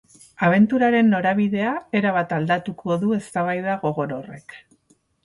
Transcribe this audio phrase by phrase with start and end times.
[0.45, 4.57] Abenturaren norabidea erabat aldatuko du eztabaida gogor horrek.